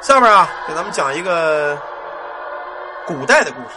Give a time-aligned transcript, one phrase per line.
[0.00, 1.78] 下面啊，给咱们讲一个
[3.06, 3.76] 古代的故事。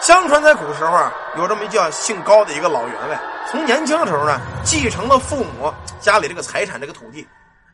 [0.00, 3.18] 相传在古时候啊，有这么一叫姓高的一个老员外，
[3.48, 7.26] 从年轻的时候呢，继承了父母家里这个财产，这个土地，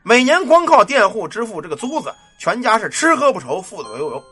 [0.02, 4.22] 每年光靠佃户支付这个租子，全家是吃喝不愁，富得悠悠。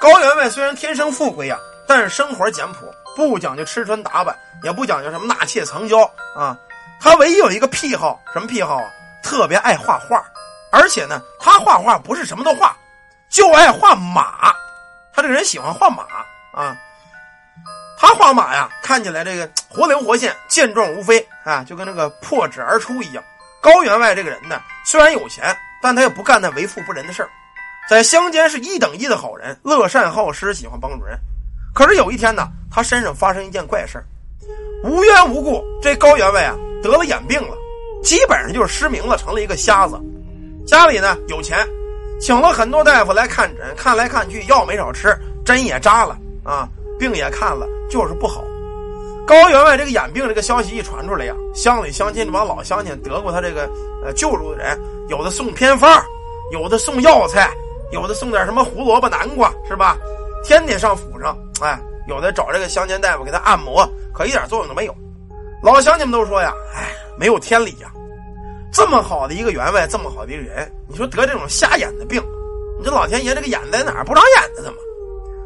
[0.00, 2.86] 高员外虽然天生富贵呀，但是生活简朴，
[3.16, 6.56] 不讲究吃穿打扮，也不讲究什么纳妾藏娇啊。
[7.00, 8.88] 他唯一有一个癖好，什么癖好啊？
[9.22, 10.24] 特别爱画画，
[10.76, 12.76] 而且呢，他画画不是什么都画，
[13.30, 14.52] 就爱画马。
[15.14, 16.02] 他这个人喜欢画马
[16.52, 16.76] 啊。
[17.98, 23.24] 他画马呀，看起来这个活灵活现、健壮无非啊，就跟那个破纸而出一样。
[23.62, 27.30] 高员外这个人呢，虽然有钱，但他也不干那为富不仁的事儿，
[27.88, 31.18] 在乡间是一等一的好人，乐善好施，喜欢帮助人。
[31.74, 34.04] 可是有一天呢，他身上发生一件怪事
[34.84, 37.56] 无缘无故，这高员外啊得了眼病了，
[38.04, 39.98] 基本上就是失明了，成了一个瞎子。
[40.66, 41.66] 家里呢有钱，
[42.20, 46.68] 请了很多大夫来看诊，看来看去药没少吃，针也扎了啊。
[46.98, 48.42] 病也看了，就是不好。
[49.26, 53.68] 高员外这个眼病这个消息一传出来呀，乡里乡亲这帮老乡亲得过他这个
[54.02, 56.02] 呃救助的人，有的送偏方，
[56.52, 57.50] 有的送药材，
[57.92, 59.96] 有的送点什么胡萝卜、南瓜，是吧？
[60.42, 64.94] 天天上府上，哎，有的找这个乡间大夫给他按摩，可一点作用都没有。
[65.62, 67.92] 老乡亲们都说呀，哎，没有天理呀！
[68.76, 72.22] 这么好的一个员外，这么好的一个人，你说得这种瞎眼的病，
[72.78, 74.04] 你这老天爷这个眼在哪儿？
[74.04, 74.76] 不长眼子的吗？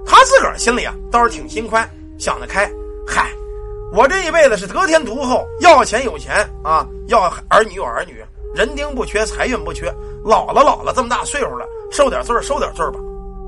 [0.04, 2.68] 他自个儿心里啊倒是挺心宽，想得开。
[3.06, 3.30] 嗨，
[3.92, 8.20] 我这一辈子是得天独厚，要钱有钱啊，要儿女有儿女，
[8.52, 9.94] 人丁不缺，财运不缺。
[10.24, 12.98] 老了老了，这么大岁数了，受点罪受点罪吧。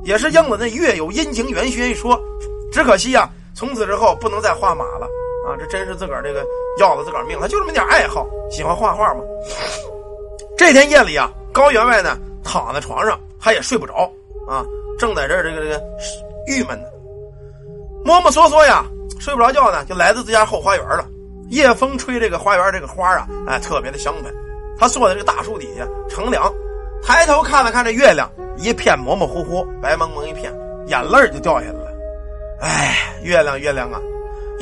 [0.05, 2.17] 也是应了那月有阴晴圆缺一说。
[2.71, 5.09] 只可惜呀，从此之后不能再画马了
[5.47, 5.57] 啊！
[5.59, 6.45] 这真是自个儿这个
[6.79, 7.39] 要了自个儿命。
[7.41, 9.21] 他就这么点爱好，喜欢画画嘛。
[10.57, 14.11] 这天夜里啊，高员外呢躺在床上，他也睡不着
[14.49, 14.65] 啊，
[14.99, 15.83] 正在这儿这个这个。
[16.49, 16.89] 郁闷呢，
[18.05, 18.85] 摸摸索索呀，
[19.21, 21.07] 睡不着觉呢，就来到自家后花园了。
[21.51, 24.35] 夜风吹这个花园这个花啊，哎，特别的香喷。
[24.77, 26.53] 他坐在这个大树底下乘凉，
[27.01, 30.53] 抬头看了看这月亮，一片模模糊糊，白蒙蒙一片，
[30.89, 31.93] 眼泪就掉下来了。
[32.61, 34.01] 哎，月亮月亮啊，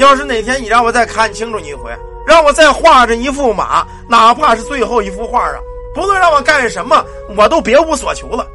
[0.01, 1.91] 要是哪天你让我再看清楚你一回，
[2.27, 5.61] 让我再画着一幅马，哪怕是最后一幅画啊，
[5.95, 7.05] 不论让我干什么，
[7.37, 8.47] 我都别无所求了。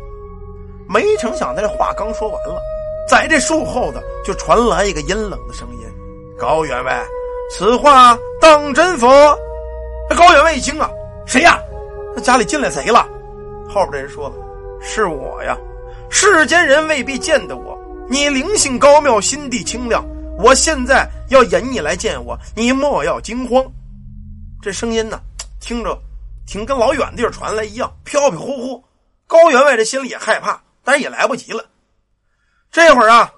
[0.89, 2.59] 没成想，他这话刚说完了。
[3.07, 5.87] 在这树后头，就传来一个阴冷的声音
[6.35, 7.05] ：“高员外，
[7.51, 9.07] 此话当真否？”
[10.17, 10.89] 高员外一惊啊
[11.27, 11.59] ，“谁呀？
[12.15, 13.07] 那家里进来贼了？”
[13.69, 14.35] 后边这人说了
[14.81, 15.55] ：“是我呀，
[16.09, 17.77] 世间人未必见得我。
[18.09, 20.03] 你灵性高妙，心地清亮，
[20.39, 23.65] 我现在要引你来见我，你莫要惊慌。”
[24.61, 25.19] 这声音呢，
[25.59, 25.97] 听着
[26.47, 28.83] 挺跟老远地儿传来一样，飘飘忽忽。
[29.27, 31.63] 高员外这心里也害怕，但也来不及了。
[32.71, 33.31] 这会儿啊，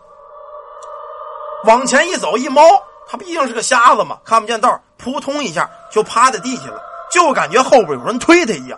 [1.65, 2.61] 往前一走，一猫，
[3.07, 6.81] 他毕竟是个瞎子嘛，看不见道，扑通一下就趴在地下了，
[7.11, 8.77] 就感觉后边有人推他一样，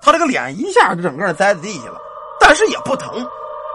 [0.00, 2.00] 他这个脸一下整个栽在地下了，
[2.40, 3.26] 但是也不疼，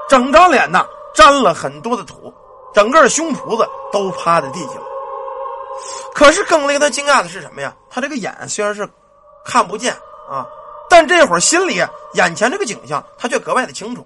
[0.10, 2.34] 整张脸呐沾了很多的土，
[2.74, 4.86] 整个胸脯子都趴在地下了。
[6.14, 7.74] 可是更令他惊讶的是什么呀？
[7.90, 8.88] 他这个眼虽然是
[9.44, 9.94] 看不见
[10.30, 10.46] 啊，
[10.90, 11.82] 但这会儿心里
[12.14, 14.06] 眼前这个景象，他却格外的清楚。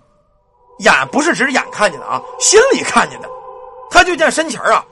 [0.79, 3.29] 眼不是只眼看见的啊，心里看见的。
[3.89, 4.83] 他就见身前啊，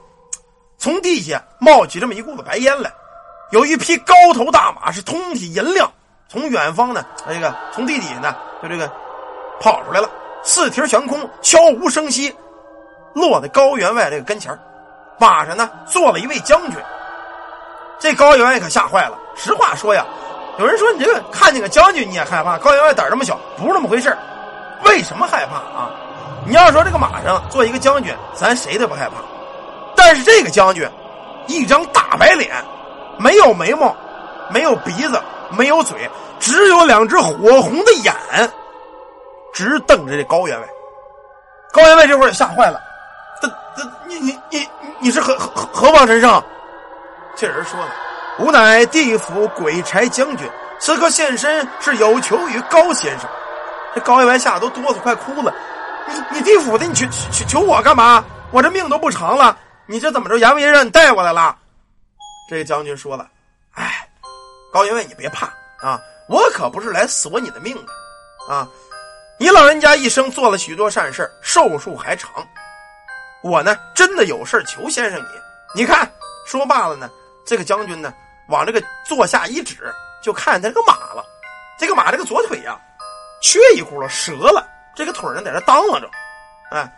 [0.78, 2.92] 从地下冒起这么一股子白烟来，
[3.50, 5.90] 有一匹高头大马是通体银亮，
[6.28, 8.90] 从远方呢，这个从地底下呢，就这个
[9.60, 10.10] 跑出来了，
[10.42, 12.34] 四蹄悬空，悄无声息，
[13.16, 14.56] 落在高员外这个跟前
[15.18, 16.78] 马上呢坐了一位将军。
[17.98, 19.18] 这高员外可吓坏了。
[19.34, 20.04] 实话说呀，
[20.58, 24.14] 有人说你这个看见个将军你也害怕，高员外胆儿这么小，不是那么回事
[24.84, 25.90] 为什么害怕啊？
[26.46, 29.14] 你要说这个马上坐一个将军，咱谁都不害怕。
[29.96, 30.86] 但是这个将军，
[31.46, 32.54] 一张大白脸，
[33.18, 33.96] 没有眉毛，
[34.50, 35.18] 没有鼻子，
[35.56, 38.14] 没有嘴，只有两只火红的眼，
[39.54, 40.68] 直瞪着这高员外。
[41.72, 42.80] 高员外这会儿也吓坏了，
[44.06, 44.68] 你你你
[45.00, 46.42] 你是何何何方神圣？
[47.34, 47.88] 这人说了
[48.40, 50.48] ：“吾乃地府鬼差将军，
[50.78, 53.28] 此刻现身是有求于高先生。”
[53.94, 55.54] 这高员外吓得都哆嗦，快哭了。
[56.08, 58.24] 你你地府的，你求求求我干嘛？
[58.52, 59.56] 我这命都不长了，
[59.86, 60.38] 你这怎么着？
[60.38, 61.56] 阎王爷让你带过来了？
[62.48, 63.28] 这个将军说了
[63.74, 64.08] ：“哎，
[64.72, 65.46] 高员外你别怕
[65.80, 68.68] 啊，我可不是来索你的命的啊！
[69.38, 72.30] 你老人家一生做了许多善事，寿数还长。
[73.42, 75.80] 我呢，真的有事求先生你。
[75.80, 76.10] 你看，
[76.46, 77.10] 说罢了呢，
[77.44, 78.12] 这个将军呢，
[78.48, 79.92] 往这个坐下一指，
[80.22, 81.24] 就看见他这个马了。
[81.78, 82.78] 这个马这个左腿呀。”
[83.42, 86.10] 缺一轱辘折了，这个腿呢在这当啷着。
[86.70, 86.90] 哎，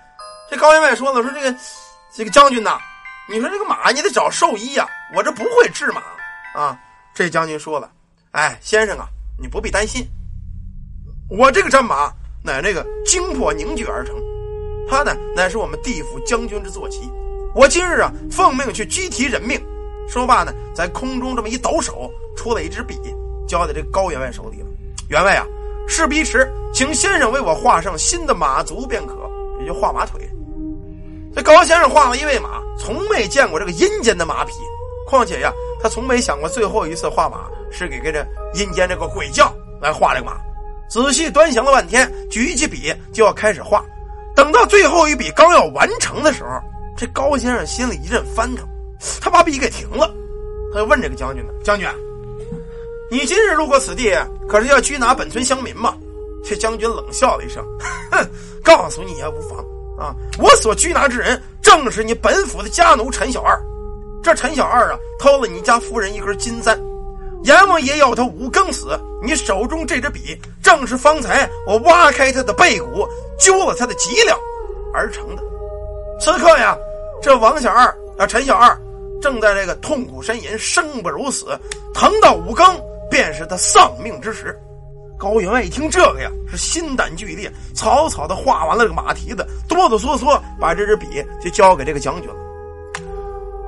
[0.49, 1.55] 这高员外说了，说这个
[2.15, 2.79] 这个将军呐，
[3.29, 6.01] 你说这个马你得找兽医呀，我这不会治马
[6.55, 6.79] 啊。
[7.13, 7.91] 这将军说了，
[8.31, 10.09] 哎，先生啊，你不必担心，
[11.29, 12.11] 我这个战马
[12.43, 14.15] 乃那个精魄凝聚而成，
[14.89, 17.01] 他呢乃是我们地府将军之坐骑。
[17.55, 19.61] 我今日啊奉命去拘提人命。
[20.09, 22.95] 说罢呢，在空中这么一抖手，出了一支笔，
[23.47, 24.67] 交在这高员外手里了。
[25.09, 25.45] 员外啊，
[25.87, 29.15] 事不宜迟，请先生为我画上新的马足便可，
[29.61, 30.27] 也就画马腿。
[31.35, 34.55] 这高先生画了一位马，从没见过这个阴间的马匹，
[35.07, 35.53] 况且呀，
[35.83, 40.39] 他从没想过最后一次画马是给给这阴间这个鬼将来画这个马。
[40.89, 43.85] 仔细端详了半天，举起笔就要开始画。
[44.39, 46.51] 等到最后一笔刚要完成的时候，
[46.97, 48.65] 这高先生心里一阵翻腾。
[49.21, 50.15] 他把笔给停了，
[50.73, 51.89] 他就问这个将军呢：“将军，
[53.11, 54.17] 你今日路过此地，
[54.49, 55.97] 可是要拘拿本村乡民吗？”
[56.47, 57.65] 这将军冷笑了一声
[58.13, 58.25] ：“哼，
[58.63, 59.59] 告诉你也无妨
[59.99, 60.15] 啊！
[60.39, 63.61] 我所拘拿之人，正是你本府的家奴陈小二。
[64.23, 66.79] 这陈小二啊，偷了你家夫人一根金簪，
[67.45, 68.99] 阎王爷要他五更死。
[69.23, 73.07] 你手中这支笔，正是方才我挖开他的背骨，
[73.39, 74.39] 揪了他的脊梁
[74.95, 75.43] 而成的。
[76.21, 76.77] 此刻呀，
[77.23, 77.87] 这王小二
[78.17, 78.77] 啊，陈小二。”
[79.21, 81.47] 正在这个痛苦呻吟、生不如死，
[81.93, 82.65] 疼到五更，
[83.11, 84.57] 便是他丧命之时。
[85.19, 91.07] 高员外一听这个呀，是心胆俱裂，草草的画完了这个马蹄子，哆哆嗦嗦把这支笔
[91.43, 92.37] 就交给这个将军了。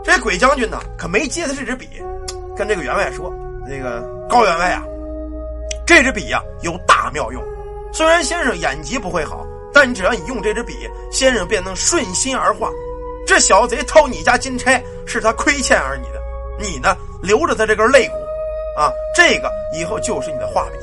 [0.05, 1.89] 这鬼将军呢，可没接他这支笔，
[2.57, 3.35] 跟这个员外说
[3.71, 4.83] ：“那个高员外啊，
[5.87, 7.41] 这支笔呀有大妙用。
[7.93, 10.75] 虽然先生眼疾不会好，但只要你用这支笔，
[11.13, 12.69] 先生便能顺心而化。”
[13.25, 16.21] 这小贼偷你家金钗，是他亏欠而你的，
[16.59, 18.15] 你呢留着他这根肋骨，
[18.77, 20.79] 啊，这个以后就是你的画笔。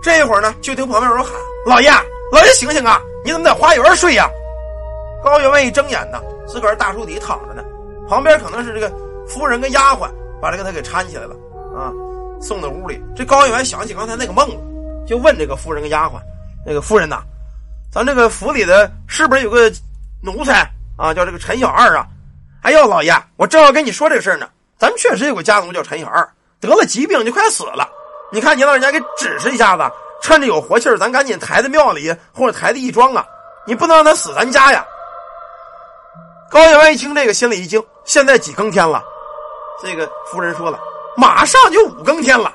[0.00, 1.32] 这一会儿呢，就听旁边有人喊
[1.66, 1.90] ：“老爷，
[2.30, 3.02] 老爷醒醒啊！
[3.24, 4.30] 你怎么在花园睡呀？”
[5.24, 7.64] 高员外一睁眼呢，自个儿大树底躺着呢，
[8.08, 8.88] 旁边可能是这个
[9.26, 10.08] 夫人跟丫鬟
[10.42, 11.36] 把这个他给搀起来了，
[11.72, 11.94] 啊，
[12.40, 13.00] 送到屋里。
[13.14, 14.48] 这高员外想起刚才那个梦，
[15.06, 16.20] 就问这个夫人跟丫鬟
[16.66, 17.22] ：“那个夫人呐，
[17.92, 19.72] 咱这个府里的是不是有个
[20.20, 20.68] 奴才？”
[20.98, 22.06] 啊，叫这个陈小二啊！
[22.62, 24.48] 哎呦，老爷，我正要跟你说这事儿呢。
[24.78, 26.28] 咱们确实有个家奴叫陈小二，
[26.60, 27.88] 得了疾病就快死了。
[28.32, 29.84] 你看，你老人家给指示一下子，
[30.22, 33.24] 趁着有活气儿，咱赶紧抬到庙里或者抬到义庄啊！
[33.64, 34.84] 你不能让他死咱家呀！
[36.50, 37.82] 高员外一听这个，心里一惊。
[38.04, 39.02] 现在几更天了？
[39.82, 40.78] 这个夫人说了，
[41.16, 42.54] 马上就五更天了。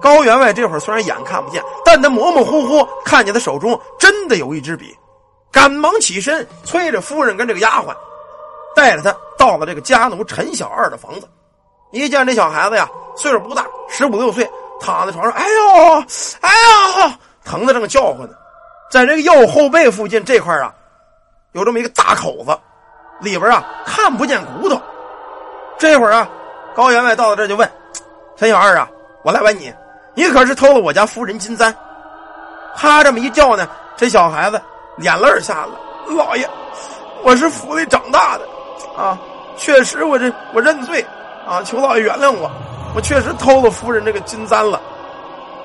[0.00, 4.96] 高员外这会儿虽然眼看不见，但他模模糊糊看见他手中真的有一支笔。
[5.50, 7.92] 赶忙起身，催着夫人跟这个丫鬟，
[8.76, 11.28] 带着他到了这个家奴陈小二的房子。
[11.90, 14.48] 一见这小孩子呀，岁数不大，十五六岁，
[14.78, 16.04] 躺在床上，哎呦，
[16.42, 16.50] 哎
[17.02, 17.12] 呦，
[17.44, 18.34] 疼的正叫唤呢。
[18.90, 20.72] 在这个右后背附近这块啊，
[21.52, 22.56] 有这么一个大口子，
[23.20, 24.80] 里边啊看不见骨头。
[25.78, 26.28] 这会儿啊，
[26.74, 27.70] 高员外到了这就问
[28.36, 28.88] 陈小二啊
[29.22, 29.72] ：“我来问你，
[30.14, 31.74] 你可是偷了我家夫人金簪？”
[32.76, 33.66] 他这么一叫呢，
[33.96, 34.60] 这小孩子。
[34.98, 35.78] 眼泪下了，
[36.08, 36.44] 老爷，
[37.22, 38.44] 我是府里长大的，
[39.00, 39.16] 啊，
[39.56, 41.06] 确实我这我认罪，
[41.46, 42.50] 啊，求老爷原谅我，
[42.96, 44.80] 我确实偷了夫人这个金簪了。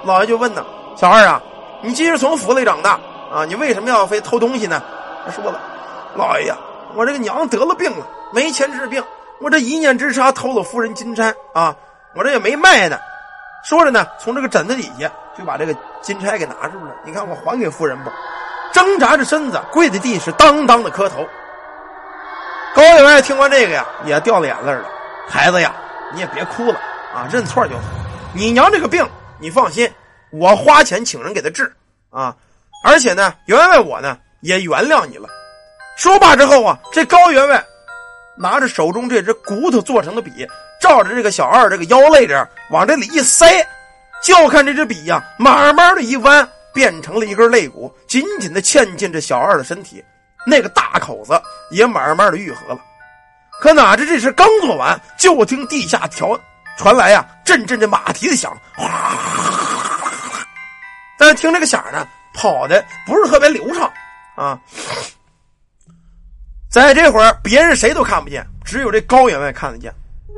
[0.04, 0.64] 老爷就问呢，
[0.96, 1.42] 小二啊，
[1.82, 2.92] 你既是从府里长大，
[3.34, 4.84] 啊，你为什么要非偷东西呢？
[5.26, 5.60] 他说了，
[6.14, 6.56] 老爷呀，
[6.94, 9.04] 我这个娘得了病了，没钱治病，
[9.40, 11.76] 我这一念之差偷了夫人金钗，啊，
[12.16, 12.98] 我这也没卖呢。
[13.64, 18.12] 说着呢，从这个枕头底下就把这个金钗给拿出来了，你看我还给夫人不？
[18.74, 21.26] 挣扎着身子跪在地，是当当的磕头。
[22.76, 24.86] 高员外听完这个呀，也掉了眼泪了。
[25.30, 25.74] 孩子呀，
[26.14, 26.80] 你也别哭了
[27.14, 27.84] 啊，认错就好。
[28.34, 29.08] 你娘这个病，
[29.40, 29.90] 你放心，
[30.32, 31.72] 我花钱请人给她治
[32.10, 32.36] 啊。
[32.84, 35.30] 而且呢，员外我呢也原谅你了。
[35.96, 37.64] 说罢之后啊，这高员外
[38.38, 40.48] 拿着手中这只骨头做成的笔，
[40.82, 43.66] 照着这个小二这个腰肋这往这里一塞，
[44.24, 46.48] 就看这支笔呀，慢慢的一弯。
[46.74, 50.04] 变成了一根肋骨，紧紧的嵌进这小二的身体，
[50.44, 52.80] 那个大口子也慢慢的愈合了。
[53.62, 56.36] 可哪知这事刚做完，就听地下条
[56.76, 59.16] 传来呀阵阵的马蹄的响，哗！
[61.16, 63.94] 但是听这个响呢，跑的不是特别流畅
[64.36, 64.60] 啊。
[66.74, 69.94] 在这会儿，别人谁都看不见，只有这高员外看得见。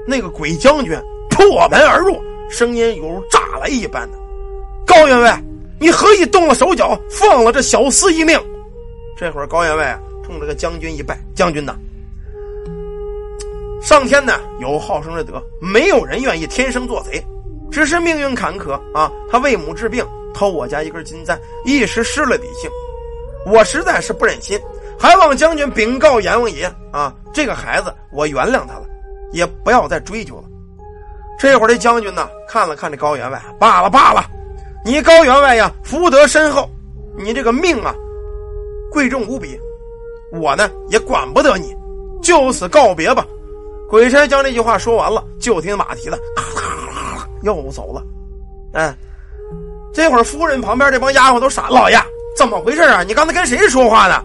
[0.05, 0.93] 那个鬼将军
[1.29, 4.17] 破门而入，声音犹如炸雷一般的，
[4.85, 5.41] 高员外。
[5.79, 8.37] 你何以动了手脚，放了这小厮一命？
[9.15, 11.73] 这会儿高员外，冲这个将军一拜：“将军呐，
[13.81, 17.25] 上天呢有好生之德，没有人愿意天生做贼。
[17.71, 22.69] 只是命运坎坷啊，他为母治病，偷我家一根金簪，一时失了理性。
[23.45, 24.59] 我实在是不忍心，
[24.99, 27.13] 还望将军禀告阎王爷啊！
[27.33, 28.85] 这个孩子我原谅他了，
[29.31, 30.43] 也不要再追究了。
[31.37, 34.25] 这会儿这将军呢，看了看这高员外，罢了罢了，
[34.85, 36.69] 你高员外呀，福德深厚，
[37.17, 37.93] 你这个命啊，
[38.91, 39.59] 贵重无比，
[40.31, 41.75] 我呢也管不得你，
[42.21, 43.25] 就此告别吧。
[43.89, 48.01] 鬼差将这句话说完了，就听马蹄子咔咔又走了。
[48.73, 48.95] 哎，
[49.93, 51.97] 这会儿夫人旁边这帮丫鬟都傻，老爷。
[52.35, 53.03] 怎么回事啊？
[53.03, 54.21] 你刚才跟谁说话呢？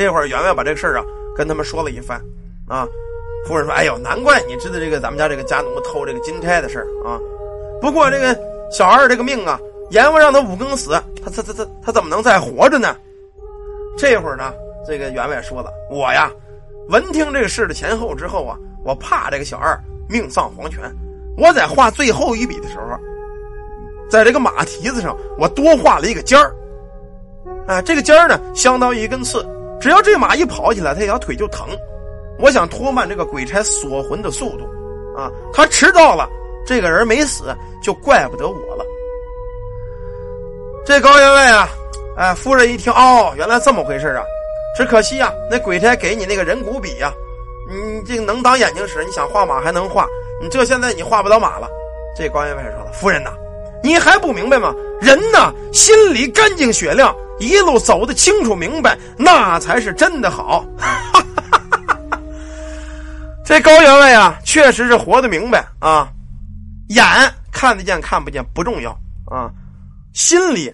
[0.00, 1.04] 这会儿员外把这个事儿啊
[1.36, 2.18] 跟他们说了一番，
[2.66, 2.88] 啊，
[3.46, 7.20] 夫人说：“哎呦，难怪你知道这个咱们家这个家奴偷这个金钗的事儿啊。
[7.82, 8.34] 不过这个
[8.70, 10.92] 小二这个命啊，阎王让他五更死，
[11.22, 12.96] 他他他他他怎么能再活着呢？”
[13.94, 14.54] 这会儿呢，
[14.86, 16.30] 这个员外说了：“我呀，
[16.88, 19.78] 闻听这个事的前后之后啊，我怕这个小二
[20.08, 20.80] 命丧黄泉，
[21.36, 22.98] 我在画最后一笔的时候，
[24.08, 26.56] 在这个马蹄子上我多画了一个尖儿。”
[27.68, 29.46] 啊，这个尖儿呢，相当于一根刺，
[29.80, 31.68] 只要这马一跑起来，他一条腿就疼。
[32.38, 34.64] 我想拖慢这个鬼差锁魂的速度，
[35.18, 36.28] 啊，他迟到了，
[36.66, 38.84] 这个人没死，就怪不得我了。
[40.86, 41.68] 这高员外啊，
[42.16, 44.24] 哎，夫人一听，哦，原来这么回事啊，
[44.74, 47.12] 只可惜啊，那鬼差给你那个人骨笔呀，
[47.68, 50.06] 你这个能当眼睛使，你想画马还能画，
[50.40, 51.68] 你这现在你画不了马了。
[52.16, 53.32] 这高员外说了，夫人呐，
[53.82, 54.74] 你还不明白吗？
[55.00, 57.14] 人呐，心里干净雪亮。
[57.40, 60.64] 一路走得清楚明白，那才是真的好。
[63.44, 66.08] 这高员外啊，确实是活得明白啊，
[66.90, 67.04] 眼
[67.50, 69.50] 看得见看不见不重要啊，
[70.12, 70.72] 心里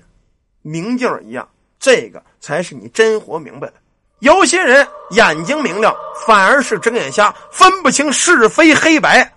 [0.60, 3.74] 明镜一样，这个才是你真活明白的。
[4.18, 5.94] 有些人眼睛明亮，
[6.26, 9.32] 反而是睁眼瞎，分不清是非黑白。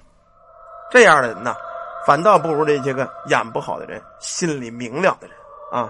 [0.91, 1.53] 这样的人呢，
[2.07, 5.37] 反倒不如这些个眼不好的人，心里明亮的人
[5.71, 5.89] 啊。